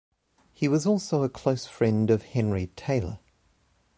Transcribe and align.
He 0.51 0.67
was 0.67 0.87
also 0.87 1.21
a 1.21 1.29
close 1.29 1.67
friend 1.67 2.09
of 2.09 2.23
Henry 2.23 2.71
Taylor. 2.75 3.19